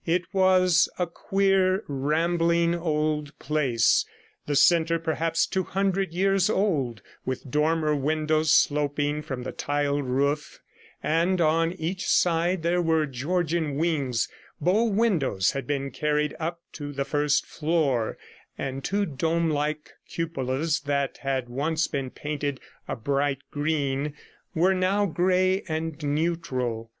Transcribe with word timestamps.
It 0.07 0.23
was 0.33 0.89
a 0.97 1.05
queer, 1.05 1.83
rambling 1.87 2.73
old 2.73 3.37
place, 3.37 4.03
the 4.47 4.55
centre 4.55 4.97
perhaps 4.97 5.45
two 5.45 5.61
hundred 5.61 6.11
years 6.11 6.49
old, 6.49 7.03
with 7.23 7.51
dormer 7.51 7.95
windows 7.95 8.51
sloping 8.51 9.21
from 9.21 9.43
the 9.43 9.51
tiled 9.51 10.05
roof, 10.05 10.59
and 11.03 11.39
on 11.39 11.73
each 11.73 12.07
side 12.07 12.63
there 12.63 12.81
were 12.81 13.05
Georgian 13.05 13.75
wings; 13.75 14.27
bow 14.59 14.85
windows 14.85 15.51
had 15.51 15.67
been 15.67 15.91
carried 15.91 16.35
up 16.39 16.61
to 16.73 16.91
the 16.91 17.05
first 17.05 17.45
floor, 17.45 18.17
and 18.57 18.83
two 18.83 19.05
dome 19.05 19.51
like 19.51 19.91
cupolas 20.09 20.79
that 20.79 21.17
had 21.17 21.47
once 21.47 21.87
been 21.87 22.09
painted 22.09 22.59
a 22.87 22.95
bright 22.95 23.43
green 23.51 24.15
were 24.55 24.73
now 24.73 25.05
grey 25.05 25.61
and 25.67 26.01
neutral. 26.03 26.89